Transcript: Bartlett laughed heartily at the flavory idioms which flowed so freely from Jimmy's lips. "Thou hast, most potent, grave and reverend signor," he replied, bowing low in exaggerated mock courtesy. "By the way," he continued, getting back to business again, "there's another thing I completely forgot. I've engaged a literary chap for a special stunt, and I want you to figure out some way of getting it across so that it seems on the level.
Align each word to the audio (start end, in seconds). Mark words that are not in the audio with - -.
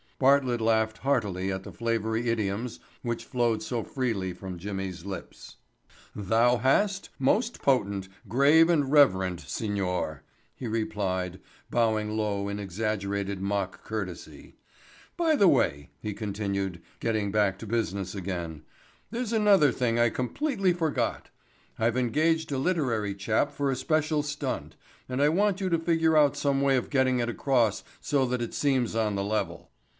Bartlett 0.17 0.61
laughed 0.61 0.99
heartily 0.99 1.51
at 1.51 1.63
the 1.63 1.71
flavory 1.71 2.27
idioms 2.29 2.79
which 3.01 3.25
flowed 3.25 3.61
so 3.63 3.83
freely 3.83 4.33
from 4.33 4.57
Jimmy's 4.59 5.03
lips. 5.03 5.57
"Thou 6.15 6.57
hast, 6.57 7.09
most 7.17 7.61
potent, 7.61 8.07
grave 8.27 8.69
and 8.69 8.91
reverend 8.91 9.39
signor," 9.39 10.23
he 10.55 10.67
replied, 10.67 11.39
bowing 11.71 12.15
low 12.15 12.47
in 12.49 12.59
exaggerated 12.59 13.41
mock 13.41 13.83
courtesy. 13.83 14.55
"By 15.17 15.35
the 15.35 15.47
way," 15.47 15.89
he 15.99 16.13
continued, 16.13 16.81
getting 16.99 17.31
back 17.31 17.57
to 17.59 17.67
business 17.67 18.13
again, 18.13 18.63
"there's 19.09 19.33
another 19.33 19.71
thing 19.71 19.97
I 19.99 20.09
completely 20.09 20.73
forgot. 20.73 21.29
I've 21.79 21.97
engaged 21.97 22.51
a 22.51 22.59
literary 22.59 23.15
chap 23.15 23.51
for 23.51 23.71
a 23.71 23.75
special 23.75 24.21
stunt, 24.23 24.75
and 25.09 25.19
I 25.21 25.29
want 25.29 25.61
you 25.61 25.69
to 25.69 25.79
figure 25.79 26.17
out 26.17 26.37
some 26.37 26.61
way 26.61 26.75
of 26.77 26.91
getting 26.91 27.19
it 27.19 27.29
across 27.29 27.83
so 27.99 28.25
that 28.27 28.41
it 28.41 28.53
seems 28.53 28.95
on 28.95 29.15
the 29.15 29.23
level. 29.23 29.69